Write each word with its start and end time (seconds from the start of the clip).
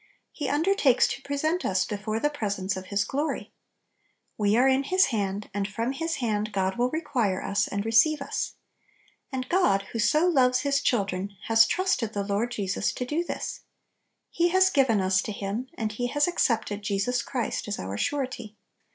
He 0.31 0.49
undertakes 0.49 1.07
to 1.09 1.21
present 1.21 1.63
us 1.63 1.85
before 1.85 2.19
the 2.19 2.31
presence 2.31 2.75
of 2.75 2.87
Hia 2.87 2.97
glory. 3.07 3.53
We 4.35 4.57
are 4.57 4.67
in 4.67 4.85
His 4.85 5.05
hand, 5.13 5.51
and 5.53 5.67
from 5.67 5.91
Little 5.91 5.97
Pillows. 5.99 5.99
8i 5.99 5.99
His 5.99 6.15
hand 6.21 6.51
God 6.53 6.75
will 6.79 6.89
require 6.89 7.43
us 7.43 7.67
and 7.67 7.85
re 7.85 7.89
1 7.89 7.91
ceive 7.91 8.19
us. 8.19 8.53
And 9.31 9.47
God, 9.47 9.83
who 9.91 9.99
so 9.99 10.25
loves 10.27 10.61
His 10.61 10.81
children, 10.81 11.37
has 11.43 11.67
trusted 11.67 12.13
the 12.13 12.23
Lord 12.23 12.49
Jesus 12.49 12.91
to 12.93 13.05
do 13.05 13.23
this. 13.23 13.59
He 14.31 14.47
has 14.49 14.71
given 14.71 15.01
us 15.01 15.21
to 15.21 15.31
Him, 15.31 15.67
and 15.75 15.91
He 15.91 16.07
has 16.07 16.27
accepted 16.27 16.81
Jesus 16.81 17.21
Christ 17.21 17.67
as 17.67 17.77
our 17.77 17.95
Surety. 17.95 18.55